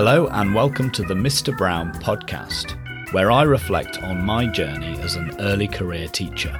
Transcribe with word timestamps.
Hello, 0.00 0.28
and 0.28 0.54
welcome 0.54 0.92
to 0.92 1.02
the 1.02 1.14
Mr. 1.14 1.58
Brown 1.58 1.92
podcast, 1.94 2.76
where 3.12 3.32
I 3.32 3.42
reflect 3.42 4.00
on 4.00 4.24
my 4.24 4.46
journey 4.46 4.96
as 5.00 5.16
an 5.16 5.34
early 5.40 5.66
career 5.66 6.06
teacher, 6.06 6.56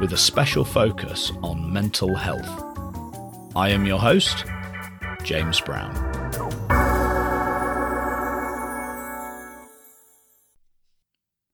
with 0.00 0.12
a 0.12 0.16
special 0.16 0.64
focus 0.64 1.30
on 1.40 1.72
mental 1.72 2.16
health. 2.16 2.48
I 3.54 3.68
am 3.68 3.86
your 3.86 4.00
host, 4.00 4.44
James 5.22 5.60
Brown. 5.60 5.94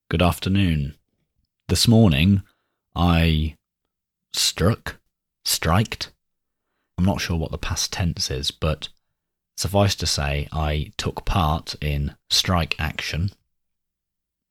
Good 0.08 0.22
afternoon. 0.22 0.94
This 1.68 1.86
morning, 1.86 2.44
I 2.96 3.56
struck, 4.32 4.96
striked. 5.44 6.12
I'm 6.96 7.04
not 7.04 7.20
sure 7.20 7.36
what 7.36 7.50
the 7.50 7.58
past 7.58 7.92
tense 7.92 8.30
is, 8.30 8.50
but 8.50 8.88
Suffice 9.60 9.94
to 9.96 10.06
say, 10.06 10.48
I 10.52 10.90
took 10.96 11.26
part 11.26 11.74
in 11.82 12.14
strike 12.30 12.74
action, 12.78 13.30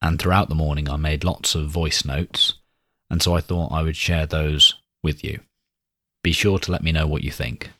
and 0.03 0.19
throughout 0.19 0.49
the 0.49 0.53
morning 0.53 0.87
I 0.87 0.97
made 0.97 1.23
lots 1.23 1.55
of 1.55 1.67
voice 1.67 2.05
notes, 2.05 2.53
and 3.09 3.19
so 3.19 3.35
I 3.35 3.41
thought 3.41 3.71
I 3.71 3.81
would 3.81 3.95
share 3.95 4.27
those 4.27 4.75
with 5.01 5.23
you. 5.23 5.39
Be 6.21 6.31
sure 6.31 6.59
to 6.59 6.71
let 6.71 6.83
me 6.83 6.91
know 6.91 7.07
what 7.07 7.23
you 7.23 7.31
think. 7.31 7.71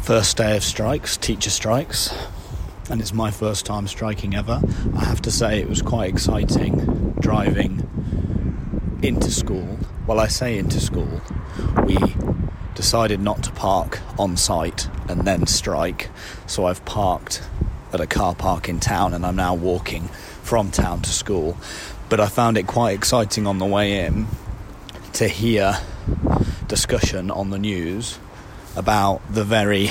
First 0.00 0.38
day 0.38 0.56
of 0.56 0.64
strikes, 0.64 1.18
teacher 1.18 1.50
strikes, 1.50 2.10
and 2.88 3.02
it's 3.02 3.12
my 3.12 3.30
first 3.30 3.66
time 3.66 3.86
striking 3.86 4.34
ever. 4.34 4.62
I 4.96 5.04
have 5.04 5.20
to 5.20 5.30
say 5.30 5.60
it 5.60 5.68
was 5.68 5.82
quite 5.82 6.08
exciting 6.08 7.16
driving 7.20 7.86
into 9.02 9.30
school. 9.30 9.78
Well, 10.06 10.20
I 10.20 10.28
say 10.28 10.56
into 10.56 10.80
school. 10.80 11.20
We 11.84 11.98
decided 12.74 13.20
not 13.20 13.42
to 13.44 13.50
park 13.52 14.00
on 14.18 14.36
site 14.36 14.88
and 15.08 15.22
then 15.22 15.46
strike. 15.46 16.10
So 16.46 16.66
I've 16.66 16.84
parked 16.84 17.42
at 17.92 18.00
a 18.00 18.06
car 18.06 18.34
park 18.34 18.68
in 18.68 18.80
town 18.80 19.14
and 19.14 19.24
I'm 19.26 19.36
now 19.36 19.54
walking 19.54 20.08
from 20.42 20.70
town 20.70 21.02
to 21.02 21.10
school. 21.10 21.56
But 22.08 22.20
I 22.20 22.26
found 22.26 22.58
it 22.58 22.66
quite 22.66 22.92
exciting 22.92 23.46
on 23.46 23.58
the 23.58 23.66
way 23.66 24.04
in 24.04 24.26
to 25.14 25.28
hear 25.28 25.78
discussion 26.66 27.30
on 27.30 27.50
the 27.50 27.58
news 27.58 28.18
about 28.76 29.20
the 29.30 29.44
very 29.44 29.88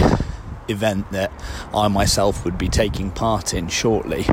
event 0.67 1.11
that 1.11 1.31
I 1.73 1.87
myself 1.87 2.43
would 2.45 2.57
be 2.57 2.69
taking 2.69 3.11
part 3.11 3.53
in 3.53 3.67
shortly. 3.67 4.25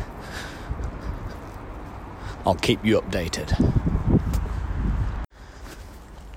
I'll 2.46 2.54
keep 2.54 2.84
you 2.84 3.00
updated 3.00 4.17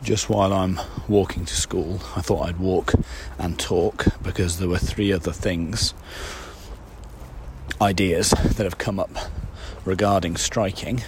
just 0.04 0.30
while 0.30 0.52
I'm 0.52 0.80
walking 1.08 1.46
to 1.46 1.56
school, 1.56 2.02
I 2.16 2.22
thought 2.22 2.48
I'd 2.48 2.60
walk 2.60 2.94
and 3.38 3.60
talk 3.60 4.06
because 4.24 4.58
there 4.58 4.68
were 4.68 4.80
three 4.80 5.14
other 5.14 5.32
things, 5.32 5.94
ideas 7.80 8.32
that 8.32 8.64
have 8.64 8.78
come 8.78 9.00
up 9.00 9.12
regarding 9.86 10.38
striking 10.38 11.04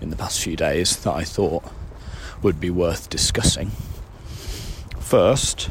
in 0.00 0.10
the 0.10 0.16
past 0.16 0.40
few 0.40 0.56
days 0.56 0.96
that 0.98 1.12
I 1.12 1.24
thought 1.24 1.64
would 2.42 2.60
be 2.60 2.70
worth 2.70 3.10
discussing. 3.10 3.70
First, 5.00 5.68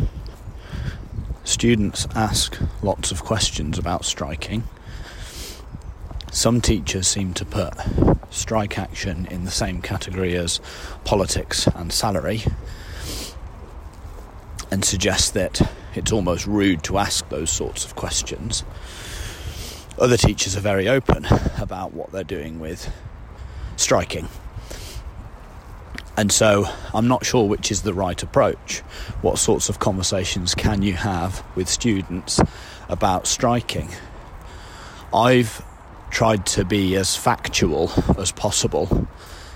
students 1.44 2.08
ask 2.16 2.58
lots 2.82 3.12
of 3.12 3.24
questions 3.24 3.78
about 3.78 4.06
striking. 4.06 4.64
Some 6.36 6.60
teachers 6.60 7.08
seem 7.08 7.34
to 7.36 7.46
put 7.46 7.74
strike 8.30 8.78
action 8.78 9.26
in 9.32 9.46
the 9.46 9.52
same 9.52 9.82
category 9.82 10.36
as 10.36 10.60
politics 11.06 11.66
and 11.68 11.94
salary 11.94 12.44
and 14.70 14.84
suggest 14.84 15.34
that 15.36 15.62
it's 15.96 16.12
almost 16.12 16.46
rude 16.46 16.84
to 16.84 16.98
ask 16.98 17.30
those 17.30 17.50
sorts 17.50 17.86
of 17.86 17.96
questions. 17.96 18.66
Other 19.98 20.18
teachers 20.18 20.58
are 20.58 20.60
very 20.60 20.90
open 20.90 21.26
about 21.58 21.94
what 21.94 22.12
they're 22.12 22.26
doing 22.26 22.60
with 22.60 22.94
striking. 23.78 24.28
And 26.18 26.34
so 26.34 26.66
I'm 26.94 27.08
not 27.08 27.26
sure 27.26 27.48
which 27.48 27.72
is 27.72 27.84
the 27.84 27.94
right 27.94 28.22
approach. 28.22 28.80
What 29.22 29.38
sorts 29.38 29.70
of 29.70 29.80
conversations 29.80 30.54
can 30.54 30.82
you 30.82 30.94
have 30.96 31.46
with 31.56 31.70
students 31.70 32.42
about 32.90 33.26
striking? 33.26 33.88
I've 35.14 35.64
tried 36.16 36.46
to 36.46 36.64
be 36.64 36.96
as 36.96 37.14
factual 37.14 37.92
as 38.18 38.32
possible. 38.32 39.06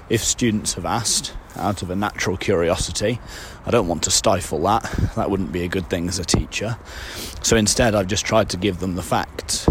If 0.09 0.21
students 0.21 0.73
have 0.73 0.85
asked 0.85 1.33
out 1.55 1.81
of 1.81 1.89
a 1.89 1.95
natural 1.95 2.35
curiosity, 2.35 3.17
I 3.65 3.71
don't 3.71 3.87
want 3.87 4.03
to 4.03 4.11
stifle 4.11 4.61
that. 4.63 4.83
That 5.15 5.31
wouldn't 5.31 5.53
be 5.53 5.63
a 5.63 5.69
good 5.69 5.89
thing 5.89 6.09
as 6.09 6.19
a 6.19 6.25
teacher. 6.25 6.77
So 7.43 7.55
instead, 7.55 7.95
I've 7.95 8.07
just 8.07 8.25
tried 8.25 8.49
to 8.49 8.57
give 8.57 8.79
them 8.79 8.95
the 8.95 9.01
facts. 9.01 9.69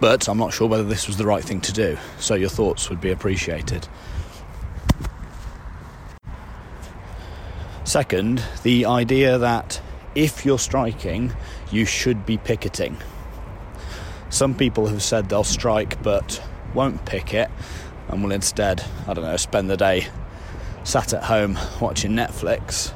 But 0.00 0.26
I'm 0.28 0.38
not 0.38 0.54
sure 0.54 0.66
whether 0.66 0.84
this 0.84 1.06
was 1.06 1.18
the 1.18 1.26
right 1.26 1.44
thing 1.44 1.60
to 1.60 1.72
do, 1.74 1.98
so 2.18 2.34
your 2.34 2.48
thoughts 2.48 2.88
would 2.88 3.02
be 3.02 3.10
appreciated. 3.10 3.86
Second, 7.84 8.42
the 8.62 8.86
idea 8.86 9.36
that 9.36 9.78
if 10.14 10.46
you're 10.46 10.58
striking, 10.58 11.34
you 11.70 11.84
should 11.84 12.24
be 12.24 12.38
picketing. 12.38 12.96
Some 14.30 14.54
people 14.54 14.86
have 14.86 15.02
said 15.02 15.28
they'll 15.28 15.44
strike 15.44 16.02
but 16.02 16.40
won't 16.72 17.04
pick 17.04 17.34
it 17.34 17.50
and 18.08 18.22
will 18.22 18.32
instead, 18.32 18.82
I 19.06 19.14
don't 19.14 19.24
know, 19.24 19.36
spend 19.36 19.68
the 19.68 19.76
day 19.76 20.06
sat 20.84 21.12
at 21.12 21.24
home 21.24 21.58
watching 21.80 22.12
Netflix. 22.12 22.92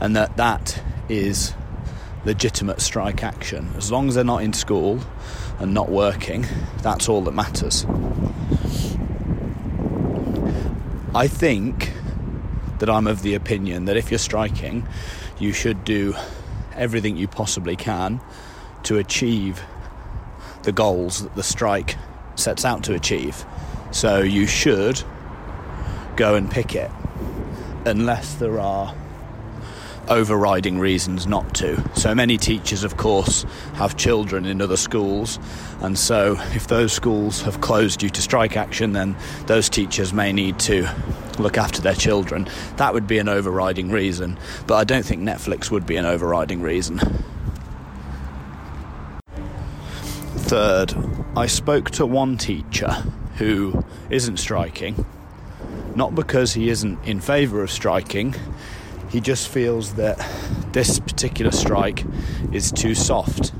And 0.00 0.16
that 0.16 0.36
that 0.38 0.82
is 1.08 1.54
legitimate 2.24 2.80
strike 2.80 3.22
action. 3.22 3.70
As 3.76 3.92
long 3.92 4.08
as 4.08 4.14
they're 4.14 4.24
not 4.24 4.42
in 4.42 4.54
school 4.54 5.00
and 5.58 5.74
not 5.74 5.90
working, 5.90 6.46
that's 6.82 7.08
all 7.08 7.20
that 7.22 7.32
matters. 7.34 7.86
I 11.14 11.28
think 11.28 11.92
that 12.78 12.90
I'm 12.90 13.06
of 13.06 13.22
the 13.22 13.34
opinion 13.34 13.84
that 13.84 13.96
if 13.96 14.10
you're 14.10 14.18
striking, 14.18 14.88
you 15.38 15.52
should 15.52 15.84
do 15.84 16.14
everything 16.74 17.16
you 17.16 17.28
possibly 17.28 17.76
can 17.76 18.20
to 18.84 18.98
achieve 18.98 19.62
the 20.62 20.72
goals 20.72 21.22
that 21.22 21.34
the 21.34 21.42
strike 21.42 21.96
sets 22.36 22.64
out 22.64 22.84
to 22.84 22.94
achieve. 22.94 23.44
So 23.90 24.20
you 24.20 24.46
should 24.46 25.02
go 26.16 26.34
and 26.34 26.50
pick 26.50 26.74
it, 26.74 26.90
unless 27.84 28.34
there 28.34 28.58
are 28.60 28.94
overriding 30.08 30.78
reasons 30.78 31.26
not 31.26 31.54
to. 31.54 31.82
So 31.98 32.14
many 32.14 32.36
teachers, 32.36 32.84
of 32.84 32.96
course, 32.96 33.44
have 33.74 33.96
children 33.96 34.44
in 34.44 34.60
other 34.60 34.76
schools, 34.76 35.38
and 35.80 35.98
so 35.98 36.36
if 36.54 36.66
those 36.66 36.92
schools 36.92 37.42
have 37.42 37.60
closed 37.60 38.00
due 38.00 38.10
to 38.10 38.22
strike 38.22 38.56
action, 38.56 38.92
then 38.92 39.16
those 39.46 39.68
teachers 39.68 40.12
may 40.12 40.32
need 40.32 40.58
to 40.60 40.88
look 41.38 41.56
after 41.56 41.80
their 41.80 41.94
children. 41.94 42.48
That 42.76 42.94
would 42.94 43.06
be 43.06 43.18
an 43.18 43.28
overriding 43.28 43.90
reason, 43.90 44.38
but 44.66 44.76
I 44.76 44.84
don't 44.84 45.04
think 45.04 45.22
Netflix 45.22 45.70
would 45.70 45.86
be 45.86 45.96
an 45.96 46.04
overriding 46.04 46.60
reason. 46.60 47.00
Third, 50.54 50.94
I 51.36 51.46
spoke 51.46 51.90
to 51.90 52.06
one 52.06 52.38
teacher 52.38 52.92
who 53.38 53.84
isn't 54.08 54.36
striking, 54.36 55.04
not 55.96 56.14
because 56.14 56.54
he 56.54 56.68
isn't 56.68 57.04
in 57.04 57.18
favour 57.18 57.60
of 57.64 57.72
striking, 57.72 58.36
he 59.10 59.20
just 59.20 59.48
feels 59.48 59.94
that 59.94 60.16
this 60.70 61.00
particular 61.00 61.50
strike 61.50 62.04
is 62.52 62.70
too 62.70 62.94
soft. 62.94 63.52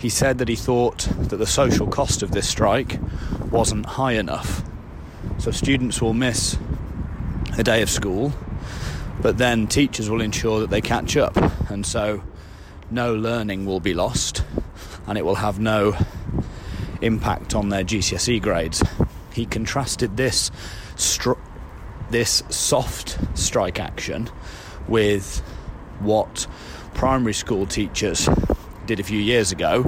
He 0.00 0.08
said 0.08 0.38
that 0.38 0.48
he 0.48 0.56
thought 0.56 1.06
that 1.20 1.36
the 1.36 1.46
social 1.46 1.86
cost 1.86 2.24
of 2.24 2.32
this 2.32 2.48
strike 2.48 2.98
wasn't 3.52 3.86
high 3.86 4.14
enough. 4.14 4.64
So 5.38 5.52
students 5.52 6.02
will 6.02 6.14
miss 6.14 6.58
a 7.56 7.62
day 7.62 7.80
of 7.80 7.88
school, 7.88 8.32
but 9.22 9.38
then 9.38 9.68
teachers 9.68 10.10
will 10.10 10.20
ensure 10.20 10.58
that 10.58 10.70
they 10.70 10.80
catch 10.80 11.16
up, 11.16 11.36
and 11.70 11.86
so 11.86 12.24
no 12.90 13.14
learning 13.14 13.66
will 13.66 13.78
be 13.78 13.94
lost 13.94 14.42
and 15.06 15.18
it 15.18 15.24
will 15.24 15.36
have 15.36 15.58
no 15.58 15.96
impact 17.00 17.54
on 17.54 17.68
their 17.68 17.84
GCSE 17.84 18.42
grades. 18.42 18.82
He 19.32 19.46
contrasted 19.46 20.16
this 20.16 20.50
this 22.10 22.42
soft 22.48 23.18
strike 23.38 23.78
action 23.78 24.28
with 24.88 25.40
what 26.00 26.46
primary 26.94 27.34
school 27.34 27.66
teachers 27.66 28.28
did 28.86 28.98
a 28.98 29.02
few 29.02 29.20
years 29.20 29.52
ago 29.52 29.82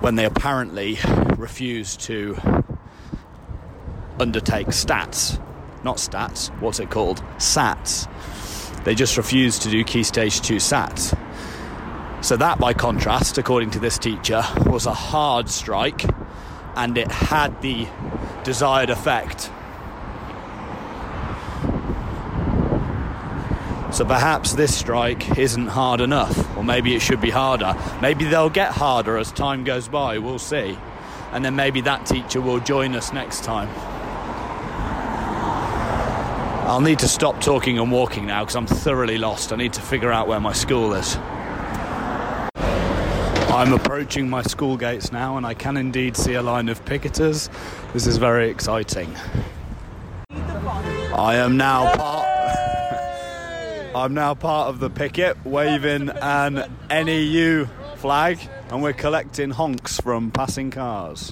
when 0.00 0.16
they 0.16 0.24
apparently 0.24 0.98
refused 1.36 2.00
to 2.00 2.36
undertake 4.18 4.68
stats. 4.68 5.42
Not 5.82 5.96
stats, 5.96 6.48
what's 6.60 6.78
it 6.78 6.90
called? 6.90 7.22
SATs. 7.38 8.06
They 8.84 8.94
just 8.94 9.16
refused 9.16 9.62
to 9.62 9.70
do 9.70 9.82
Key 9.84 10.02
Stage 10.02 10.40
2 10.40 10.56
SATs. 10.56 11.18
So, 12.22 12.36
that 12.36 12.58
by 12.58 12.74
contrast, 12.74 13.38
according 13.38 13.70
to 13.72 13.78
this 13.78 13.98
teacher, 13.98 14.42
was 14.66 14.86
a 14.86 14.94
hard 14.94 15.48
strike 15.48 16.04
and 16.76 16.96
it 16.96 17.10
had 17.10 17.60
the 17.62 17.88
desired 18.44 18.90
effect. 18.90 19.50
So 23.92 24.04
perhaps 24.04 24.52
this 24.52 24.74
strike 24.74 25.36
isn't 25.36 25.66
hard 25.66 26.00
enough, 26.00 26.56
or 26.56 26.62
maybe 26.62 26.94
it 26.94 27.02
should 27.02 27.20
be 27.20 27.30
harder. 27.30 27.76
Maybe 28.00 28.24
they'll 28.24 28.48
get 28.48 28.70
harder 28.70 29.18
as 29.18 29.32
time 29.32 29.64
goes 29.64 29.88
by, 29.88 30.18
we'll 30.18 30.38
see. 30.38 30.78
And 31.32 31.44
then 31.44 31.56
maybe 31.56 31.80
that 31.82 32.06
teacher 32.06 32.40
will 32.40 32.60
join 32.60 32.94
us 32.94 33.12
next 33.12 33.42
time. 33.42 33.68
I'll 36.68 36.80
need 36.80 37.00
to 37.00 37.08
stop 37.08 37.40
talking 37.40 37.80
and 37.80 37.90
walking 37.90 38.26
now 38.26 38.44
because 38.44 38.54
I'm 38.54 38.66
thoroughly 38.66 39.18
lost. 39.18 39.52
I 39.52 39.56
need 39.56 39.72
to 39.72 39.80
figure 39.80 40.12
out 40.12 40.28
where 40.28 40.40
my 40.40 40.52
school 40.52 40.94
is. 40.94 41.18
I'm 43.60 43.74
approaching 43.74 44.30
my 44.30 44.40
school 44.40 44.78
gates 44.78 45.12
now 45.12 45.36
and 45.36 45.44
I 45.44 45.52
can 45.52 45.76
indeed 45.76 46.16
see 46.16 46.32
a 46.32 46.40
line 46.40 46.70
of 46.70 46.82
picketers. 46.86 47.50
This 47.92 48.06
is 48.06 48.16
very 48.16 48.48
exciting. 48.48 49.14
I 50.30 51.34
am 51.36 51.58
now 51.58 51.94
part 51.94 52.26
I'm 53.94 54.14
now 54.14 54.32
part 54.32 54.70
of 54.70 54.80
the 54.80 54.88
picket 54.88 55.44
waving 55.44 56.08
an 56.08 56.74
NEU 56.88 57.66
flag 57.96 58.38
and 58.70 58.82
we're 58.82 58.94
collecting 58.94 59.50
honks 59.50 60.00
from 60.00 60.30
passing 60.30 60.70
cars. 60.70 61.30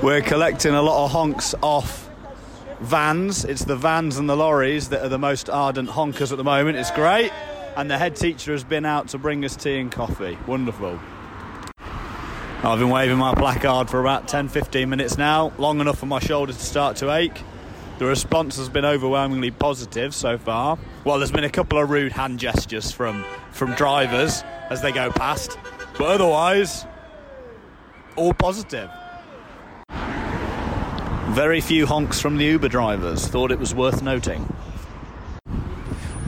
We're 0.00 0.22
collecting 0.22 0.74
a 0.74 0.82
lot 0.82 1.06
of 1.06 1.10
honks 1.10 1.56
off 1.60 2.08
vans. 2.78 3.44
It's 3.44 3.64
the 3.64 3.74
vans 3.74 4.16
and 4.16 4.30
the 4.30 4.36
lorries 4.36 4.90
that 4.90 5.02
are 5.02 5.08
the 5.08 5.18
most 5.18 5.50
ardent 5.50 5.90
honkers 5.90 6.30
at 6.30 6.38
the 6.38 6.44
moment. 6.44 6.78
It's 6.78 6.92
great 6.92 7.32
and 7.76 7.90
the 7.90 7.98
head 7.98 8.16
teacher 8.16 8.52
has 8.52 8.64
been 8.64 8.84
out 8.84 9.08
to 9.08 9.18
bring 9.18 9.44
us 9.44 9.56
tea 9.56 9.78
and 9.78 9.90
coffee. 9.90 10.38
Wonderful. 10.46 10.98
I've 12.62 12.78
been 12.78 12.88
waving 12.88 13.18
my 13.18 13.34
placard 13.34 13.90
for 13.90 14.00
about 14.00 14.26
10 14.26 14.48
15 14.48 14.88
minutes 14.88 15.18
now, 15.18 15.52
long 15.58 15.80
enough 15.80 15.98
for 15.98 16.06
my 16.06 16.18
shoulders 16.18 16.56
to 16.56 16.64
start 16.64 16.96
to 16.98 17.12
ache. 17.12 17.42
The 17.98 18.06
response 18.06 18.56
has 18.56 18.68
been 18.68 18.84
overwhelmingly 18.84 19.50
positive 19.50 20.14
so 20.14 20.38
far. 20.38 20.78
Well, 21.04 21.18
there's 21.18 21.30
been 21.30 21.44
a 21.44 21.50
couple 21.50 21.78
of 21.78 21.90
rude 21.90 22.12
hand 22.12 22.40
gestures 22.40 22.90
from, 22.90 23.24
from 23.52 23.74
drivers 23.74 24.42
as 24.70 24.82
they 24.82 24.92
go 24.92 25.10
past, 25.10 25.58
but 25.98 26.20
otherwise, 26.20 26.86
all 28.16 28.32
positive. 28.32 28.90
Very 31.34 31.60
few 31.60 31.86
honks 31.86 32.20
from 32.20 32.36
the 32.36 32.44
Uber 32.44 32.68
drivers, 32.68 33.26
thought 33.26 33.52
it 33.52 33.58
was 33.58 33.74
worth 33.74 34.02
noting. 34.02 34.48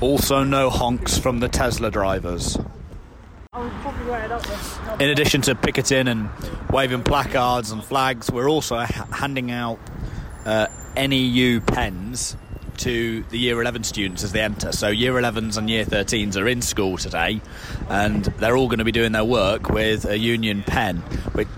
Also, 0.01 0.45
no 0.45 0.69
honks 0.69 1.17
from 1.17 1.41
the 1.41 1.49
Tesla 1.49 1.91
drivers. 1.91 2.59
In 5.01 5.09
addition 5.09 5.41
to 5.43 5.55
picketing 5.55 6.07
and 6.07 6.29
waving 6.71 7.03
placards 7.03 7.71
and 7.71 7.83
flags, 7.83 8.31
we're 8.31 8.49
also 8.49 8.77
handing 8.77 9.51
out 9.51 9.79
uh, 10.45 10.67
NEU 10.97 11.61
pens 11.61 12.37
to 12.79 13.23
the 13.31 13.39
year 13.39 13.59
11 13.59 13.85
students 13.85 14.23
as 14.23 14.33
they 14.33 14.43
enter. 14.43 14.71
So, 14.71 14.89
year 14.89 15.15
11s 15.15 15.57
and 15.57 15.71
year 15.71 15.87
13s 15.87 16.37
are 16.37 16.47
in 16.47 16.61
school 16.61 16.99
today 16.99 17.41
and 17.89 18.23
they're 18.25 18.57
all 18.57 18.69
going 18.69 18.81
to 18.81 18.85
be 18.85 18.93
doing 18.93 19.13
their 19.13 19.25
work 19.25 19.71
with 19.71 20.05
a 20.05 20.19
union 20.19 20.63
pen. 20.63 21.03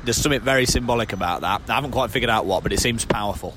There's 0.05 0.17
something 0.17 0.40
very 0.40 0.67
symbolic 0.67 1.12
about 1.12 1.40
that. 1.40 1.62
I 1.69 1.75
haven't 1.75 1.90
quite 1.90 2.12
figured 2.12 2.31
out 2.31 2.46
what, 2.46 2.62
but 2.62 2.73
it 2.73 2.79
seems 2.79 3.05
powerful. 3.05 3.52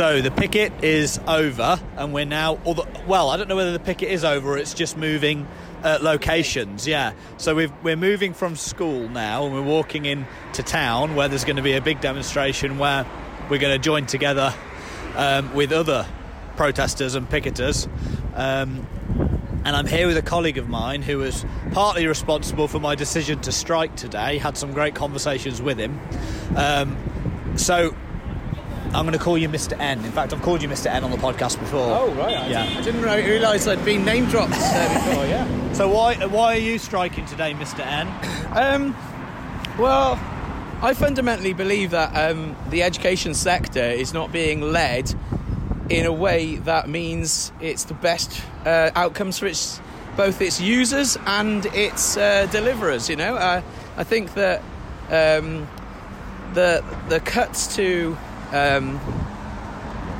So 0.00 0.22
the 0.22 0.30
picket 0.30 0.72
is 0.82 1.20
over, 1.26 1.78
and 1.98 2.14
we're 2.14 2.24
now. 2.24 2.54
The, 2.54 2.88
well, 3.06 3.28
I 3.28 3.36
don't 3.36 3.48
know 3.48 3.56
whether 3.56 3.72
the 3.72 3.78
picket 3.78 4.08
is 4.08 4.24
over 4.24 4.56
it's 4.56 4.72
just 4.72 4.96
moving 4.96 5.46
uh, 5.84 5.98
locations. 6.00 6.88
Yeah. 6.88 7.12
So 7.36 7.54
we 7.54 7.66
are 7.92 7.96
moving 7.96 8.32
from 8.32 8.56
school 8.56 9.10
now, 9.10 9.44
and 9.44 9.54
we're 9.54 9.60
walking 9.60 10.06
into 10.06 10.62
town 10.62 11.16
where 11.16 11.28
there's 11.28 11.44
going 11.44 11.56
to 11.56 11.62
be 11.62 11.74
a 11.74 11.82
big 11.82 12.00
demonstration 12.00 12.78
where 12.78 13.04
we're 13.50 13.58
going 13.58 13.78
to 13.78 13.78
join 13.78 14.06
together 14.06 14.54
um, 15.16 15.52
with 15.54 15.70
other 15.70 16.06
protesters 16.56 17.14
and 17.14 17.28
picketers. 17.28 17.86
Um, 18.34 18.86
and 19.66 19.76
I'm 19.76 19.86
here 19.86 20.06
with 20.06 20.16
a 20.16 20.22
colleague 20.22 20.56
of 20.56 20.66
mine 20.66 21.02
who 21.02 21.18
was 21.18 21.44
partly 21.72 22.06
responsible 22.06 22.68
for 22.68 22.80
my 22.80 22.94
decision 22.94 23.38
to 23.40 23.52
strike 23.52 23.96
today. 23.96 24.38
Had 24.38 24.56
some 24.56 24.72
great 24.72 24.94
conversations 24.94 25.60
with 25.60 25.76
him. 25.76 26.00
Um, 26.56 26.96
so 27.56 27.94
I'm 28.92 29.06
going 29.06 29.16
to 29.16 29.22
call 29.24 29.38
you 29.38 29.48
Mr. 29.48 29.78
N. 29.78 30.04
In 30.04 30.10
fact, 30.10 30.32
I've 30.32 30.42
called 30.42 30.62
you 30.62 30.68
Mr. 30.68 30.86
N 30.86 31.04
on 31.04 31.12
the 31.12 31.16
podcast 31.16 31.60
before. 31.60 31.80
Oh 31.80 32.12
right, 32.14 32.36
I 32.36 32.48
yeah. 32.48 32.64
Didn't, 32.82 33.04
I 33.04 33.16
didn't 33.16 33.30
realise 33.30 33.66
I'd 33.68 33.84
been 33.84 34.04
name 34.04 34.26
dropped 34.26 34.52
there 34.52 34.88
before. 34.94 35.26
Yeah. 35.26 35.56
So 35.70 35.88
why 35.88 36.16
why 36.26 36.56
are 36.56 36.58
you 36.58 36.78
striking 36.78 37.24
today, 37.26 37.54
Mr. 37.54 37.86
N? 37.86 38.08
Um, 38.50 38.96
well, 39.78 40.18
I 40.82 40.92
fundamentally 40.92 41.52
believe 41.52 41.92
that 41.92 42.10
um, 42.14 42.56
the 42.68 42.82
education 42.82 43.32
sector 43.32 43.80
is 43.80 44.12
not 44.12 44.32
being 44.32 44.60
led 44.60 45.14
in 45.88 46.04
a 46.04 46.12
way 46.12 46.56
that 46.56 46.88
means 46.88 47.52
it's 47.60 47.84
the 47.84 47.94
best 47.94 48.42
uh, 48.66 48.90
outcomes 48.96 49.38
for 49.38 49.46
its 49.46 49.80
both 50.16 50.42
its 50.42 50.60
users 50.60 51.16
and 51.26 51.64
its 51.66 52.16
uh, 52.16 52.46
deliverers. 52.50 53.08
You 53.08 53.16
know, 53.16 53.36
uh, 53.36 53.62
I 53.96 54.04
think 54.04 54.34
that 54.34 54.60
um, 55.08 55.68
the 56.54 56.84
the 57.08 57.20
cuts 57.20 57.76
to 57.76 58.16
um, 58.52 59.00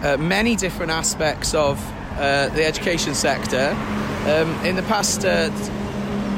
uh, 0.02 0.16
many 0.18 0.56
different 0.56 0.92
aspects 0.92 1.54
of 1.54 1.78
uh, 2.18 2.48
the 2.50 2.64
education 2.64 3.14
sector. 3.14 3.76
Um, 4.26 4.50
in 4.64 4.76
the 4.76 4.82
past 4.82 5.24
uh, 5.24 5.50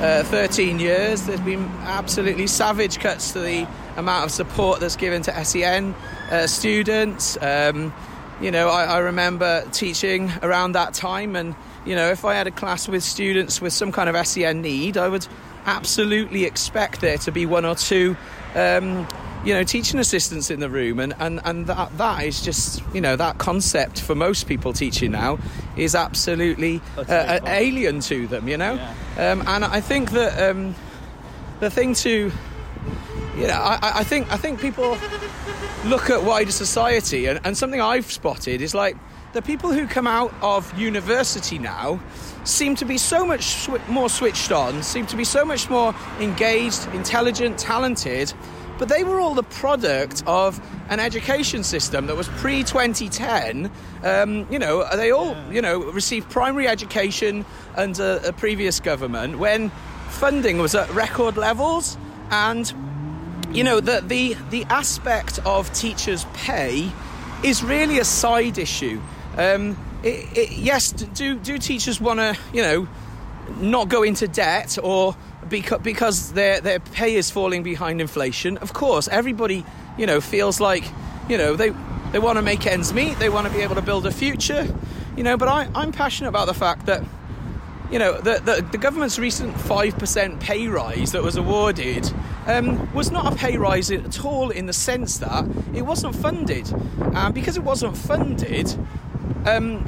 uh 0.01 0.25
13 0.25 0.79
years, 0.79 1.27
there's 1.27 1.41
been 1.41 1.65
absolutely 1.83 2.47
savage 2.47 2.99
cuts 3.01 3.33
to 3.33 3.41
the 3.41 3.67
amount 3.97 4.25
of 4.25 4.31
support 4.31 4.81
that's 4.81 4.97
given 4.97 5.23
to 5.23 5.45
SEN 5.45 5.95
uh, 6.31 6.47
students. 6.47 7.37
Um, 7.41 7.93
you 8.41 8.51
know, 8.51 8.69
I, 8.69 8.85
I 8.85 8.99
remember 8.99 9.65
teaching 9.73 10.31
around 10.43 10.73
that 10.73 10.95
time, 10.95 11.37
and 11.37 11.55
you 11.85 11.95
know, 11.95 12.11
if 12.11 12.25
I 12.25 12.35
had 12.35 12.47
a 12.47 12.51
class 12.51 12.89
with 12.89 13.03
students 13.03 13.61
with 13.61 13.73
some 13.73 13.93
kind 13.93 14.09
of 14.09 14.27
SEN 14.27 14.63
need, 14.63 14.97
I 14.97 15.09
would 15.09 15.27
absolutely 15.67 16.45
expect 16.45 17.01
there 17.01 17.19
to 17.19 17.33
be 17.33 17.47
one 17.47 17.65
or 17.65 17.75
two 17.75 18.17
um, 18.55 19.07
you 19.45 19.53
know 19.53 19.65
teaching 19.65 19.99
assistants 19.99 20.51
in 20.51 20.61
the 20.61 20.71
room 20.71 21.01
and 21.01 21.15
and 21.19 21.41
and 21.45 21.67
that 21.67 21.97
that 21.99 22.25
is 22.25 22.43
just 22.43 22.83
you 22.95 23.01
know 23.01 23.17
that 23.17 23.39
concept 23.39 24.01
for 24.01 24.15
most 24.15 24.47
people 24.47 24.73
teaching 24.73 25.11
now 25.11 25.39
is 25.77 25.95
absolutely 25.95 26.81
uh, 26.97 27.41
alien 27.47 28.01
to 28.01 28.27
them 28.29 28.49
you 28.49 28.57
know 28.57 28.75
yeah. 28.75 29.33
um, 29.33 29.43
and 29.47 29.65
I 29.65 29.81
think 29.81 30.13
that 30.13 30.51
um, 30.51 30.75
the 31.61 31.71
thing 31.71 31.95
to 31.95 32.31
you 33.37 33.47
know 33.47 33.55
I, 33.55 34.01
I 34.01 34.05
think 34.05 34.31
I 34.33 34.37
think 34.37 34.61
people 34.61 34.97
look 35.85 36.11
at 36.11 36.23
wider 36.23 36.53
society 36.53 37.27
and, 37.27 37.41
and 37.45 37.57
something 37.57 37.81
I've 37.81 38.11
spotted 38.11 38.63
is 38.63 38.75
like 38.75 38.97
the 39.33 39.43
people 39.43 39.73
who 39.73 39.87
come 39.87 40.07
out 40.07 40.33
of 40.43 40.79
university 40.79 41.59
now 41.59 42.01
seem 42.45 42.75
to 42.77 42.85
be 42.85 42.99
so 42.99 43.25
much 43.25 43.45
sw- 43.45 43.89
more 43.89 44.09
switched 44.09 44.53
on, 44.53 44.83
seem 44.83 45.07
to 45.07 45.17
be 45.17 45.25
so 45.25 45.45
much 45.45 45.71
more 45.71 45.95
engaged, 46.21 46.87
intelligent, 46.93 47.59
talented, 47.59 48.33
but 48.79 48.89
they 48.89 49.05
were 49.05 49.21
all 49.21 49.35
the 49.35 49.43
product 49.43 50.23
of 50.27 50.61
an 50.89 51.01
education 51.01 51.65
system 51.65 52.07
that 52.07 52.17
was 52.17 52.29
pre 52.29 52.63
2010. 52.63 53.71
Um, 54.03 54.47
you 54.51 54.59
know, 54.59 54.85
they 54.97 55.11
all, 55.11 55.37
you 55.51 55.63
know, 55.63 55.85
received 55.93 56.31
primary 56.31 56.69
education 56.69 57.45
under 57.77 58.21
a 58.25 58.33
previous 58.33 58.81
government 58.81 59.39
when 59.39 59.71
funding 60.09 60.59
was 60.59 60.75
at 60.75 60.91
record 60.91 61.37
levels 61.37 61.97
and 62.31 62.73
you 63.53 63.65
know 63.65 63.81
the 63.81 64.03
the 64.07 64.37
the 64.51 64.65
aspect 64.65 65.39
of 65.45 65.73
teachers' 65.73 66.25
pay 66.33 66.91
is 67.45 67.63
really 67.63 67.99
a 67.99 68.05
side 68.05 68.59
issue. 68.59 69.01
Um, 69.37 69.77
it, 70.03 70.37
it, 70.37 70.53
yes, 70.53 70.93
do 70.93 71.37
do 71.37 71.59
teachers 71.59 72.01
want 72.01 72.21
to 72.21 72.37
you 72.53 72.63
know 72.63 72.89
not 73.61 73.89
go 73.89 74.03
into 74.03 74.27
debt 74.27 74.79
or 74.83 75.15
because 75.49 75.81
because 75.81 76.33
their 76.33 76.61
their 76.61 76.81
pay 76.81 77.15
is 77.15 77.31
falling 77.31 77.63
behind 77.63 78.01
inflation. 78.01 78.59
Of 78.59 78.73
course, 78.73 79.09
everybody 79.09 79.65
you 79.99 80.07
know 80.07 80.21
feels 80.21 80.61
like 80.61 80.85
you 81.29 81.39
know 81.39 81.57
they 81.57 81.71
they 82.13 82.19
want 82.19 82.39
to 82.39 82.43
make 82.43 82.67
ends 82.67 82.93
meet. 82.93 83.19
They 83.19 83.29
want 83.29 83.47
to 83.47 83.53
be 83.53 83.61
able 83.61 83.75
to 83.75 83.83
build 83.83 84.07
a 84.07 84.11
future. 84.11 84.67
You 85.17 85.25
know, 85.25 85.37
but 85.37 85.49
I, 85.49 85.69
I'm 85.75 85.93
passionate 85.93 86.29
about 86.29 86.47
the 86.47 86.55
fact 86.55 86.87
that 86.87 87.03
you 87.91 87.99
know 87.99 88.19
the 88.19 88.41
the, 88.45 88.67
the 88.73 88.79
government's 88.79 89.19
recent 89.19 89.59
five 89.61 89.99
percent 89.99 90.41
pay 90.41 90.69
rise 90.69 91.13
that 91.13 91.23
was 91.23 91.37
awarded 91.37 92.11
um, 92.47 92.93
was 92.95 93.11
not 93.11 93.33
a 93.33 93.37
pay 93.37 93.57
rise 93.57 93.91
at 93.91 94.25
all 94.25 94.51
in 94.51 94.67
the 94.67 94.73
sense 94.73 95.19
that 95.19 95.45
it 95.75 95.83
wasn't 95.83 96.17
funded, 96.17 96.73
and 97.15 97.35
because 97.35 97.57
it 97.57 97.63
wasn't 97.63 97.97
funded. 97.97 98.75
Um, 99.45 99.85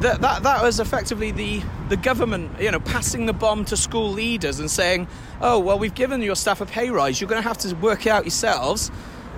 that, 0.00 0.20
that, 0.22 0.42
that 0.42 0.62
was 0.62 0.80
effectively 0.80 1.30
the, 1.30 1.62
the 1.88 1.96
government, 1.96 2.60
you 2.60 2.70
know, 2.70 2.80
passing 2.80 3.26
the 3.26 3.32
bomb 3.32 3.64
to 3.66 3.76
school 3.76 4.10
leaders 4.10 4.58
and 4.60 4.70
saying, 4.70 5.06
oh, 5.40 5.58
well, 5.58 5.78
we've 5.78 5.94
given 5.94 6.22
your 6.22 6.36
staff 6.36 6.60
a 6.60 6.66
pay 6.66 6.90
rise, 6.90 7.20
you're 7.20 7.28
going 7.28 7.42
to 7.42 7.48
have 7.48 7.58
to 7.58 7.74
work 7.76 8.06
it 8.06 8.10
out 8.10 8.24
yourselves. 8.24 8.90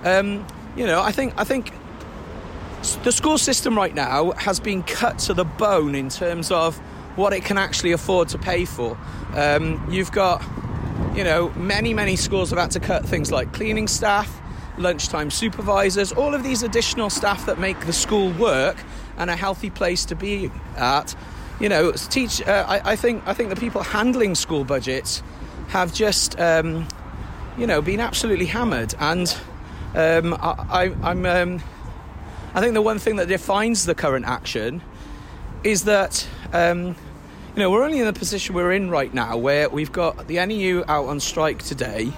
Um, 0.05 0.47
you 0.77 0.87
know, 0.87 1.01
I 1.01 1.13
think, 1.13 1.35
I 1.37 1.45
think 1.45 1.73
the 3.03 3.11
school 3.11 3.39
system 3.39 3.77
right 3.77 3.95
now 3.95 4.31
has 4.33 4.61
been 4.61 4.83
cut 4.83 5.19
to 5.21 5.35
the 5.35 5.45
bone 5.45 5.95
in 5.95 6.09
terms 6.09 6.51
of 6.51 6.77
what 7.17 7.33
it 7.33 7.45
can 7.45 7.59
actually 7.59 7.93
afford 7.93 8.29
to 8.29 8.39
pay 8.39 8.65
for. 8.65 8.97
Um, 9.35 9.85
you've 9.91 10.13
got, 10.13 10.45
you 11.15 11.25
know, 11.25 11.49
many, 11.57 11.95
many 11.95 12.15
schools 12.15 12.51
have 12.51 12.59
had 12.59 12.71
to 12.73 12.81
cut 12.81 13.05
things 13.05 13.33
like 13.33 13.53
cleaning 13.53 13.89
staff. 13.89 14.41
lunchtime 14.79 15.31
supervisors, 15.31 16.13
all 16.13 16.35
of 16.35 16.43
these 16.43 16.63
additional 16.63 17.11
staff 17.11 17.47
that 17.47 17.59
make 17.59 17.79
the 17.87 17.93
school 17.93 18.31
work 18.33 18.77
and 19.17 19.31
a 19.31 19.37
healthy 19.37 19.71
place 19.71 20.05
to 20.05 20.15
be 20.15 20.51
at. 20.77 21.15
You 21.59 21.69
know, 21.69 21.93
teach. 21.93 22.43
Uh, 22.43 22.65
I, 22.69 22.93
I, 22.93 22.97
think 22.97 23.23
I 23.27 23.33
think 23.33 23.49
the 23.51 23.57
people 23.57 23.83
handling 23.83 24.35
school 24.35 24.65
budgets 24.65 25.23
have 25.69 25.93
just, 25.95 26.39
um, 26.39 26.87
you 27.57 27.67
know, 27.67 27.81
been 27.81 28.01
absolutely 28.01 28.47
hammered. 28.47 28.95
And 28.99 29.29
um, 29.95 30.37
I, 30.39 30.93
am 31.03 31.27
um, 31.27 31.63
I 32.55 32.61
think 32.61 32.75
the 32.75 32.83
one 32.83 32.99
thing 32.99 33.17
that 33.17 33.29
defines 33.29 33.87
the 33.87 33.95
current 33.95 34.27
action 34.27 34.83
is 35.65 35.85
that. 35.85 36.27
Um, 36.53 36.95
you 37.57 37.63
know, 37.63 37.71
we're 37.71 37.85
only 37.85 38.01
in 38.01 38.05
the 38.05 38.13
position 38.13 38.55
we're 38.55 38.73
in 38.73 38.91
right 38.91 39.15
now, 39.15 39.39
where 39.39 39.71
we've 39.71 39.91
got 39.91 40.29
the 40.29 40.45
NEU 40.45 40.85
out 40.89 41.07
on 41.07 41.19
strike 41.19 41.63
today. 41.63 42.13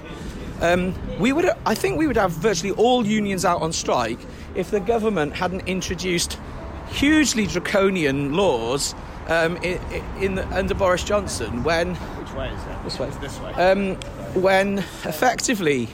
Um, 0.60 0.94
we 1.20 1.32
would, 1.32 1.48
I 1.64 1.76
think, 1.76 1.96
we 1.96 2.08
would 2.08 2.16
have 2.16 2.32
virtually 2.32 2.72
all 2.72 3.06
unions 3.06 3.44
out 3.44 3.62
on 3.62 3.72
strike 3.72 4.18
if 4.56 4.72
the 4.72 4.80
government 4.80 5.34
hadn't 5.34 5.68
introduced 5.68 6.40
hugely 6.88 7.46
draconian 7.46 8.34
laws 8.34 8.96
um, 9.28 9.56
in, 9.58 9.80
in 10.20 10.34
the, 10.36 10.46
under 10.48 10.74
Boris 10.74 11.04
Johnson 11.04 11.62
when. 11.62 11.94
Which 11.94 12.32
way 12.34 12.48
is 12.48 12.62
it? 12.62 12.84
This 12.84 12.98
way. 12.98 13.10
This 13.20 13.40
way. 13.40 13.52
Um, 13.52 13.94
when 14.42 14.78
effectively 14.78 15.88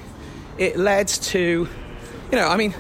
it 0.58 0.76
led 0.76 1.08
to, 1.08 1.68
you 2.30 2.38
know, 2.38 2.48
I 2.48 2.56
mean, 2.56 2.74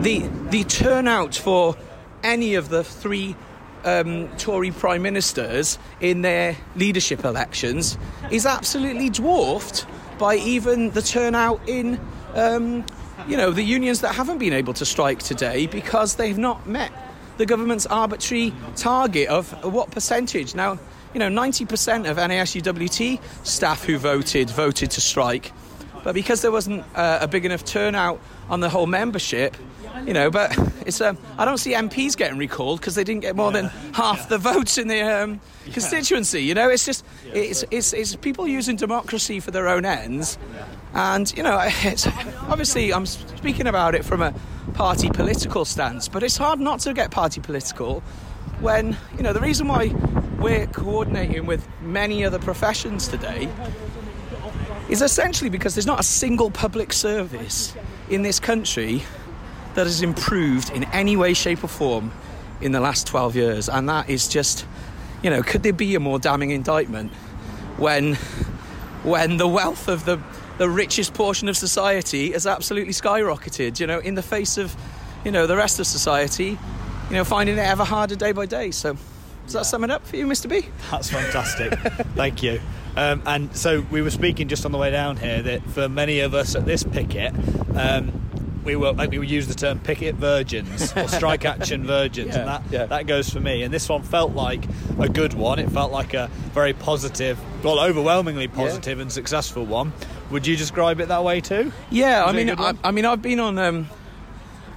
the 0.00 0.28
the 0.50 0.64
turnout 0.64 1.34
for 1.34 1.76
any 2.22 2.54
of 2.54 2.68
the 2.68 2.84
three 2.84 3.36
um, 3.84 4.28
Tory 4.36 4.70
prime 4.70 5.02
ministers 5.02 5.78
in 6.00 6.22
their 6.22 6.56
leadership 6.76 7.24
elections 7.24 7.96
is 8.30 8.46
absolutely 8.46 9.10
dwarfed 9.10 9.86
by 10.18 10.36
even 10.36 10.90
the 10.90 11.02
turnout 11.02 11.66
in, 11.66 11.98
um, 12.34 12.84
you 13.26 13.36
know, 13.36 13.50
the 13.50 13.62
unions 13.62 14.02
that 14.02 14.14
haven't 14.14 14.38
been 14.38 14.52
able 14.52 14.74
to 14.74 14.84
strike 14.84 15.20
today 15.20 15.66
because 15.66 16.16
they've 16.16 16.38
not 16.38 16.66
met 16.66 16.92
the 17.40 17.46
government's 17.46 17.86
arbitrary 17.86 18.52
target 18.76 19.26
of 19.28 19.50
what 19.64 19.90
percentage. 19.90 20.54
Now, 20.54 20.78
you 21.14 21.18
know, 21.18 21.30
90% 21.30 22.08
of 22.08 22.18
NASUWT 22.18 23.18
staff 23.44 23.82
who 23.82 23.96
voted 23.96 24.50
voted 24.50 24.90
to 24.90 25.00
strike, 25.00 25.50
but 26.04 26.14
because 26.14 26.42
there 26.42 26.52
wasn't 26.52 26.84
uh, 26.94 27.18
a 27.22 27.26
big 27.26 27.46
enough 27.46 27.64
turnout 27.64 28.20
on 28.50 28.60
the 28.60 28.68
whole 28.68 28.86
membership, 28.86 29.56
you 30.06 30.12
know, 30.12 30.30
but 30.30 30.56
it's 30.86 31.00
um, 31.00 31.16
I 31.38 31.44
don't 31.44 31.58
see 31.58 31.72
MPs 31.72 32.16
getting 32.16 32.36
recalled 32.36 32.80
because 32.80 32.94
they 32.94 33.04
didn't 33.04 33.22
get 33.22 33.36
more 33.36 33.52
than 33.52 33.66
half 33.92 34.28
the 34.28 34.38
votes 34.38 34.76
in 34.76 34.88
the 34.88 35.00
um, 35.00 35.40
constituency. 35.72 36.42
You 36.42 36.54
know, 36.54 36.68
it's 36.68 36.84
just 36.84 37.04
it's, 37.32 37.64
it's 37.70 37.92
it's 37.92 38.16
people 38.16 38.46
using 38.46 38.76
democracy 38.76 39.40
for 39.40 39.50
their 39.52 39.68
own 39.68 39.84
ends, 39.84 40.36
and 40.94 41.32
you 41.36 41.42
know, 41.42 41.58
it's 41.82 42.06
obviously 42.48 42.92
I'm 42.92 43.06
speaking 43.06 43.66
about 43.66 43.94
it 43.94 44.04
from 44.04 44.20
a 44.20 44.34
party 44.74 45.10
political 45.10 45.64
stance, 45.64 46.08
but 46.08 46.22
it's 46.22 46.36
hard 46.36 46.60
not 46.60 46.80
to 46.80 46.92
get 46.92 47.10
party 47.10 47.40
political 47.40 48.02
when 48.60 48.96
you 49.16 49.22
know 49.22 49.32
the 49.32 49.40
reason 49.40 49.68
why 49.68 49.88
we're 50.38 50.66
coordinating 50.66 51.46
with 51.46 51.66
many 51.80 52.24
other 52.24 52.38
professions 52.38 53.08
today 53.08 53.48
is 54.88 55.02
essentially 55.02 55.50
because 55.50 55.74
there's 55.74 55.86
not 55.86 56.00
a 56.00 56.02
single 56.02 56.50
public 56.50 56.92
service 56.92 57.74
in 58.10 58.22
this 58.22 58.40
country 58.40 59.02
that 59.74 59.86
has 59.86 60.02
improved 60.02 60.70
in 60.70 60.84
any 60.84 61.16
way, 61.16 61.32
shape, 61.32 61.62
or 61.64 61.68
form 61.68 62.12
in 62.60 62.72
the 62.72 62.80
last 62.80 63.06
12 63.06 63.36
years. 63.36 63.68
And 63.68 63.88
that 63.88 64.10
is 64.10 64.28
just, 64.28 64.66
you 65.22 65.30
know, 65.30 65.42
could 65.42 65.62
there 65.62 65.72
be 65.72 65.94
a 65.94 66.00
more 66.00 66.18
damning 66.18 66.50
indictment 66.50 67.12
when, 67.76 68.14
when 69.04 69.36
the 69.36 69.48
wealth 69.48 69.88
of 69.88 70.04
the, 70.04 70.20
the 70.58 70.68
richest 70.68 71.14
portion 71.14 71.48
of 71.48 71.56
society 71.56 72.32
has 72.32 72.46
absolutely 72.46 72.92
skyrocketed, 72.92 73.80
you 73.80 73.86
know, 73.86 74.00
in 74.00 74.14
the 74.14 74.22
face 74.22 74.58
of, 74.58 74.76
you 75.24 75.30
know, 75.30 75.46
the 75.46 75.56
rest 75.56 75.78
of 75.78 75.86
society, 75.86 76.58
you 77.08 77.16
know, 77.16 77.24
finding 77.24 77.56
it 77.56 77.60
ever 77.60 77.84
harder 77.84 78.16
day 78.16 78.32
by 78.32 78.46
day. 78.46 78.70
So, 78.70 78.96
does 79.44 79.54
that 79.54 79.66
sum 79.66 79.84
it 79.84 79.90
up 79.90 80.06
for 80.06 80.16
you, 80.16 80.26
Mr. 80.26 80.48
B? 80.48 80.68
That's 80.90 81.10
fantastic. 81.10 81.72
Thank 82.14 82.42
you. 82.42 82.60
Um, 82.96 83.22
and 83.26 83.54
so 83.56 83.80
we 83.90 84.02
were 84.02 84.10
speaking 84.10 84.48
just 84.48 84.66
on 84.66 84.72
the 84.72 84.78
way 84.78 84.90
down 84.90 85.16
here 85.16 85.42
that 85.42 85.62
for 85.70 85.88
many 85.88 86.20
of 86.20 86.34
us 86.34 86.54
at 86.54 86.66
this 86.66 86.82
picket, 86.82 87.34
um, 87.76 88.20
we 88.64 88.76
were 88.76 88.92
like 88.92 89.10
we 89.10 89.18
would 89.18 89.30
use 89.30 89.46
the 89.46 89.54
term 89.54 89.78
picket 89.78 90.16
virgins 90.16 90.92
or 90.96 91.08
strike 91.08 91.44
action 91.44 91.86
virgins, 91.86 92.28
yeah, 92.28 92.38
and 92.38 92.48
that 92.48 92.62
yeah. 92.70 92.86
that 92.86 93.06
goes 93.06 93.30
for 93.30 93.40
me. 93.40 93.62
And 93.62 93.72
this 93.72 93.88
one 93.88 94.02
felt 94.02 94.32
like 94.32 94.64
a 94.98 95.08
good 95.08 95.34
one. 95.34 95.58
It 95.58 95.70
felt 95.70 95.92
like 95.92 96.14
a 96.14 96.28
very 96.52 96.72
positive, 96.72 97.38
well, 97.64 97.80
overwhelmingly 97.80 98.48
positive 98.48 98.98
yeah. 98.98 99.02
and 99.02 99.12
successful 99.12 99.64
one. 99.64 99.92
Would 100.30 100.46
you 100.46 100.56
describe 100.56 101.00
it 101.00 101.08
that 101.08 101.24
way 101.24 101.40
too? 101.40 101.72
Yeah, 101.90 102.24
Was 102.24 102.34
I 102.34 102.36
mean, 102.36 102.50
I, 102.50 102.74
I, 102.84 102.90
mean, 102.90 103.04
I've 103.04 103.22
been 103.22 103.40
on. 103.40 103.58
Um, 103.58 103.88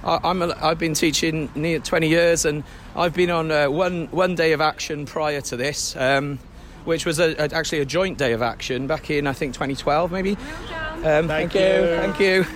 I, 0.02 0.30
am 0.30 0.42
a, 0.42 0.56
I've 0.60 0.78
been 0.78 0.94
teaching 0.94 1.50
near 1.54 1.78
20 1.78 2.08
years, 2.08 2.44
and 2.44 2.64
I've 2.96 3.14
been 3.14 3.30
on 3.30 3.50
uh, 3.50 3.70
one 3.70 4.06
one 4.08 4.34
day 4.34 4.52
of 4.52 4.60
action 4.60 5.06
prior 5.06 5.40
to 5.42 5.56
this. 5.56 5.94
Um, 5.96 6.38
which 6.84 7.06
was 7.06 7.18
a, 7.18 7.34
a, 7.34 7.54
actually 7.54 7.80
a 7.80 7.84
joint 7.84 8.18
day 8.18 8.32
of 8.32 8.42
action 8.42 8.86
back 8.86 9.10
in 9.10 9.26
I 9.26 9.32
think 9.32 9.54
2012 9.54 10.12
maybe. 10.12 10.32
Um, 10.32 11.28
thank, 11.28 11.28
thank, 11.28 11.54
you. 11.54 11.60
Thank 11.60 12.20
you. 12.20 12.46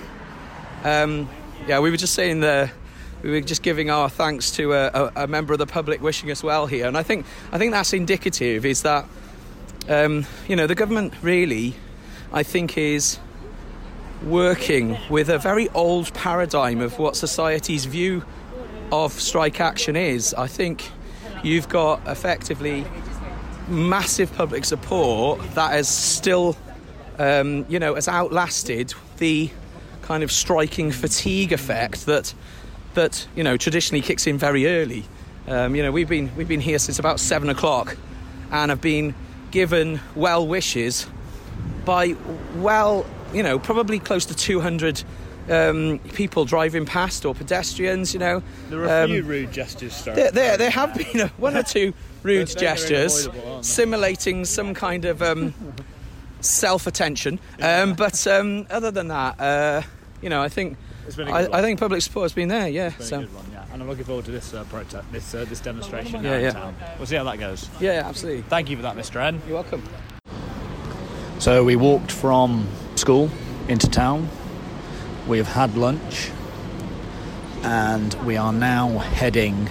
Um, 0.83 1.29
yeah, 1.67 1.79
we 1.79 1.91
were 1.91 1.97
just 1.97 2.13
saying 2.13 2.39
the 2.39 2.71
we 3.21 3.31
were 3.31 3.41
just 3.41 3.63
giving 3.63 3.89
our 3.89 4.09
thanks 4.09 4.51
to 4.51 4.73
a, 4.73 4.87
a, 4.87 5.11
a, 5.23 5.27
member 5.27 5.51
of 5.53 5.59
the 5.59 5.67
public 5.67 6.01
wishing 6.01 6.31
us 6.31 6.41
well 6.41 6.67
here, 6.67 6.87
and 6.87 6.97
I 6.97 7.03
think 7.03 7.25
I 7.51 7.57
think 7.57 7.73
that's 7.73 7.93
indicative. 7.93 8.65
Is 8.65 8.83
that 8.83 9.05
um, 9.89 10.25
you 10.47 10.55
know 10.55 10.67
the 10.67 10.75
government 10.75 11.13
really, 11.21 11.75
I 12.31 12.43
think, 12.43 12.77
is 12.77 13.19
working 14.23 14.97
with 15.09 15.29
a 15.29 15.37
very 15.37 15.69
old 15.69 16.13
paradigm 16.13 16.81
of 16.81 16.97
what 16.99 17.15
society's 17.15 17.85
view 17.85 18.23
of 18.91 19.13
strike 19.13 19.59
action 19.59 19.95
is. 19.95 20.33
I 20.33 20.47
think 20.47 20.91
you've 21.43 21.69
got 21.69 22.05
effectively 22.07 22.85
massive 23.69 24.33
public 24.33 24.65
support 24.65 25.39
that 25.55 25.71
has 25.71 25.87
still, 25.87 26.57
um, 27.17 27.65
you 27.69 27.79
know, 27.79 27.95
has 27.95 28.07
outlasted 28.07 28.93
the 29.17 29.49
kind 30.01 30.23
of 30.23 30.31
striking 30.31 30.91
fatigue 30.91 31.53
effect 31.53 32.05
that 32.07 32.33
that 32.95 33.27
you 33.35 33.43
know 33.43 33.57
traditionally 33.57 34.01
kicks 34.01 34.25
in 34.27 34.37
very 34.37 34.67
early. 34.67 35.05
Um, 35.47 35.75
you 35.75 35.83
know, 35.83 35.91
we've 35.91 36.09
been 36.09 36.31
we've 36.35 36.47
been 36.47 36.61
here 36.61 36.79
since 36.79 36.99
about 36.99 37.19
seven 37.19 37.49
o'clock, 37.49 37.95
and 38.51 38.69
have 38.71 38.81
been 38.81 39.15
given 39.51 39.99
well 40.15 40.45
wishes 40.47 41.07
by 41.85 42.15
well, 42.55 43.05
you 43.33 43.43
know, 43.43 43.59
probably 43.59 43.99
close 43.99 44.25
to 44.25 44.35
two 44.35 44.59
hundred 44.59 45.03
um, 45.49 45.99
people 46.13 46.45
driving 46.45 46.85
past 46.85 47.25
or 47.25 47.33
pedestrians. 47.33 48.13
You 48.13 48.19
know, 48.19 48.43
there 48.69 48.81
are 48.81 48.85
a 48.85 49.03
um, 49.03 49.09
few 49.09 49.23
rude 49.23 49.51
gestures. 49.51 50.03
There, 50.03 50.31
there, 50.31 50.57
there 50.57 50.69
have 50.69 50.95
been 50.95 51.29
one 51.37 51.55
or 51.55 51.63
two 51.75 51.93
rude 52.23 52.47
gestures, 52.57 53.29
simulating 53.61 54.45
some 54.45 54.73
kind 54.73 55.05
of 55.05 55.21
um, 55.21 55.53
self 56.41 56.87
attention. 56.87 57.39
Um, 57.61 57.93
but 57.93 58.25
um, 58.27 58.67
other 58.69 58.91
than 58.91 59.07
that. 59.09 59.39
Uh, 59.39 59.81
you 60.21 60.29
know, 60.29 60.41
I 60.41 60.49
think 60.49 60.77
I, 61.17 61.47
I, 61.51 61.61
think 61.61 61.79
public 61.79 62.01
support 62.01 62.25
has 62.25 62.33
been 62.33 62.49
there. 62.49 62.67
Yeah, 62.67 62.89
been 62.89 63.01
so. 63.01 63.21
One, 63.21 63.45
yeah. 63.51 63.65
And 63.71 63.81
I'm 63.81 63.87
looking 63.87 64.03
forward 64.03 64.25
to 64.25 64.31
this 64.31 64.53
uh, 64.53 64.63
protest, 64.65 65.11
this 65.11 65.33
uh, 65.33 65.45
this 65.45 65.59
demonstration. 65.59 66.23
Yeah, 66.23 66.39
yeah. 66.39 66.51
Town. 66.51 66.75
We'll 66.97 67.07
see 67.07 67.15
how 67.15 67.23
that 67.23 67.39
goes. 67.39 67.69
Yeah, 67.79 67.93
yeah, 67.93 68.07
absolutely. 68.07 68.43
Thank 68.43 68.69
you 68.69 68.75
for 68.75 68.83
that, 68.83 68.95
Mr. 68.95 69.21
N. 69.21 69.41
You're 69.47 69.55
welcome. 69.55 69.83
So 71.39 71.63
we 71.63 71.75
walked 71.75 72.11
from 72.11 72.67
school 72.95 73.29
into 73.67 73.89
town. 73.89 74.29
We 75.27 75.37
have 75.37 75.47
had 75.47 75.77
lunch, 75.77 76.31
and 77.63 78.13
we 78.25 78.37
are 78.37 78.53
now 78.53 78.97
heading 78.97 79.69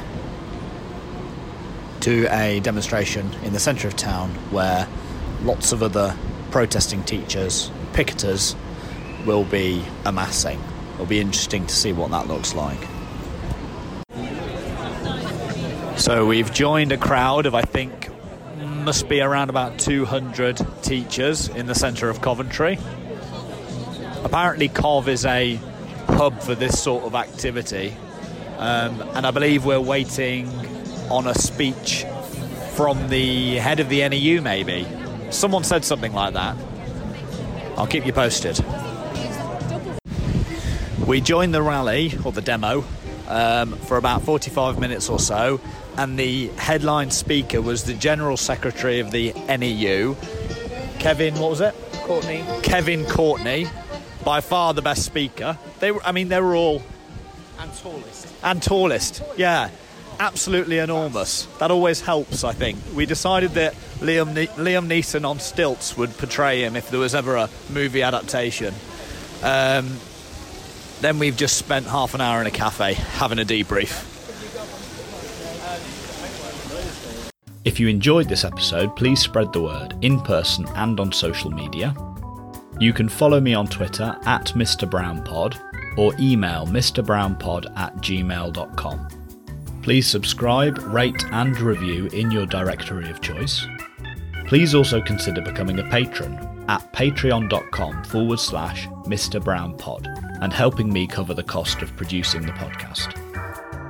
to 2.00 2.26
a 2.30 2.60
demonstration 2.60 3.32
in 3.44 3.52
the 3.52 3.58
centre 3.58 3.88
of 3.88 3.96
town 3.96 4.30
where 4.50 4.88
lots 5.42 5.72
of 5.72 5.82
other 5.82 6.16
protesting 6.50 7.02
teachers, 7.04 7.70
picketers, 7.92 8.56
will 9.26 9.44
be 9.44 9.84
amassing. 10.04 10.62
It'll 10.94 11.06
be 11.06 11.20
interesting 11.20 11.66
to 11.66 11.74
see 11.74 11.92
what 11.92 12.10
that 12.10 12.28
looks 12.28 12.54
like. 12.54 12.78
So 15.98 16.26
we've 16.26 16.52
joined 16.52 16.92
a 16.92 16.96
crowd 16.96 17.46
of, 17.46 17.54
I 17.54 17.62
think, 17.62 18.08
must 18.56 19.08
be 19.08 19.20
around 19.20 19.50
about 19.50 19.78
200 19.78 20.64
teachers 20.82 21.48
in 21.48 21.66
the 21.66 21.74
centre 21.74 22.08
of 22.08 22.20
Coventry. 22.20 22.78
Apparently, 24.24 24.68
Cov 24.68 25.08
is 25.08 25.26
a 25.26 25.56
hub 26.06 26.40
for 26.40 26.54
this 26.54 26.82
sort 26.82 27.04
of 27.04 27.14
activity, 27.14 27.94
um, 28.56 29.02
and 29.14 29.26
I 29.26 29.30
believe 29.30 29.64
we're 29.64 29.80
waiting 29.80 30.48
on 31.10 31.26
a 31.26 31.34
speech 31.34 32.04
from 32.74 33.08
the 33.08 33.56
head 33.56 33.80
of 33.80 33.88
the 33.88 34.08
NEU, 34.08 34.40
maybe. 34.40 34.86
Someone 35.30 35.64
said 35.64 35.84
something 35.84 36.12
like 36.12 36.34
that. 36.34 36.56
I'll 37.76 37.86
keep 37.86 38.06
you 38.06 38.12
posted. 38.12 38.58
We 41.06 41.20
joined 41.20 41.54
the 41.54 41.62
rally, 41.62 42.12
or 42.24 42.32
the 42.32 42.42
demo, 42.42 42.84
um, 43.28 43.72
for 43.78 43.96
about 43.96 44.22
45 44.22 44.78
minutes 44.78 45.08
or 45.08 45.18
so, 45.18 45.60
and 45.96 46.18
the 46.18 46.48
headline 46.56 47.10
speaker 47.10 47.62
was 47.62 47.84
the 47.84 47.94
General 47.94 48.36
Secretary 48.36 49.00
of 49.00 49.10
the 49.10 49.32
NEU, 49.48 50.16
Kevin, 50.98 51.34
what 51.38 51.50
was 51.50 51.60
it? 51.60 51.74
Courtney. 52.02 52.44
Kevin 52.62 53.06
Courtney, 53.06 53.66
by 54.24 54.40
far 54.40 54.74
the 54.74 54.82
best 54.82 55.04
speaker. 55.04 55.56
They 55.80 55.92
were, 55.92 56.02
I 56.04 56.12
mean, 56.12 56.28
they 56.28 56.40
were 56.40 56.54
all 56.56 56.82
And 57.58 57.72
tallest. 57.74 58.26
and 58.42 58.62
tallest. 58.62 59.22
Yeah, 59.36 59.70
absolutely 60.18 60.78
enormous. 60.78 61.46
That 61.58 61.70
always 61.70 62.00
helps. 62.00 62.44
I 62.44 62.52
think 62.52 62.78
we 62.94 63.06
decided 63.06 63.52
that 63.52 63.74
Liam 64.00 64.34
ne- 64.34 64.46
Liam 64.48 64.86
Neeson 64.86 65.24
on 65.24 65.40
stilts 65.40 65.96
would 65.96 66.16
portray 66.16 66.62
him 66.62 66.76
if 66.76 66.90
there 66.90 67.00
was 67.00 67.14
ever 67.14 67.36
a 67.36 67.48
movie 67.70 68.02
adaptation. 68.02 68.74
Um, 69.42 69.96
then 71.00 71.18
we've 71.18 71.36
just 71.36 71.56
spent 71.56 71.86
half 71.86 72.14
an 72.14 72.20
hour 72.20 72.40
in 72.40 72.46
a 72.46 72.50
cafe 72.50 72.94
having 72.94 73.38
a 73.38 73.44
debrief. 73.44 74.04
If 77.64 77.78
you 77.78 77.88
enjoyed 77.88 78.28
this 78.28 78.44
episode, 78.44 78.96
please 78.96 79.20
spread 79.20 79.52
the 79.52 79.62
word 79.62 79.94
in 80.02 80.20
person 80.20 80.66
and 80.74 80.98
on 80.98 81.12
social 81.12 81.50
media. 81.50 81.94
You 82.80 82.92
can 82.92 83.08
follow 83.08 83.40
me 83.40 83.54
on 83.54 83.66
Twitter 83.66 84.16
at 84.24 84.46
Mr. 84.54 84.88
Brown 84.88 85.22
Pod 85.22 85.60
or 85.96 86.14
email 86.18 86.64
mrbrownpod 86.66 87.76
at 87.76 87.96
gmail.com. 87.96 89.17
Please 89.82 90.06
subscribe, 90.06 90.78
rate, 90.78 91.24
and 91.32 91.58
review 91.60 92.06
in 92.08 92.30
your 92.30 92.46
directory 92.46 93.08
of 93.10 93.20
choice. 93.20 93.66
Please 94.46 94.74
also 94.74 95.00
consider 95.00 95.40
becoming 95.40 95.78
a 95.78 95.88
patron 95.90 96.34
at 96.68 96.92
patreon.com 96.92 98.04
forward 98.04 98.40
slash 98.40 98.86
Mr. 99.06 99.42
Brown 99.42 99.76
Pod 99.76 100.06
and 100.40 100.52
helping 100.52 100.92
me 100.92 101.06
cover 101.06 101.34
the 101.34 101.42
cost 101.42 101.82
of 101.82 101.96
producing 101.96 102.42
the 102.42 102.52
podcast. 102.52 103.12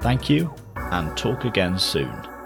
Thank 0.03 0.31
you 0.31 0.55
and 0.77 1.17
talk 1.17 1.45
again 1.45 1.79
soon. 1.79 2.38